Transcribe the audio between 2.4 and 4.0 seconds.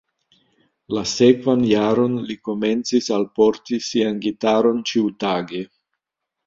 komencis alporti